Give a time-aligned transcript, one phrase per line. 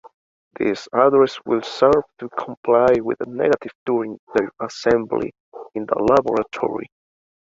[0.59, 5.31] These addresses will serve to comply with the negative during their assembly
[5.75, 6.89] in the laboratory.